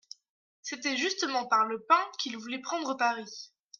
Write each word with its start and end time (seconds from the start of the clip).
C'était 0.63 0.97
justement 0.97 1.45
par 1.45 1.67
le 1.67 1.79
pain 1.83 2.03
qu'il 2.17 2.35
voulait 2.35 2.57
prendre 2.59 2.97
Paris. 2.97 3.51